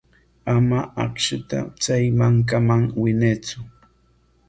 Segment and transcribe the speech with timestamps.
[0.55, 3.57] Ama akshuta chay mankaman winaytsu.